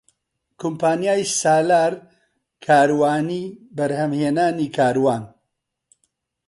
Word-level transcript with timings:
کۆمپانیای 0.59 1.23
سالار 1.41 1.93
کاروانی 2.65 3.43
بەرهەمهێنانی 3.75 4.73
کاروان 4.77 5.23